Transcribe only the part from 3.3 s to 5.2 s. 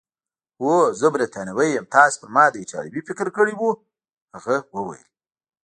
کړی وو؟ هغه وویل.